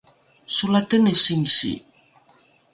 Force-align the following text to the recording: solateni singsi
solateni 0.55 1.13
singsi 1.23 1.71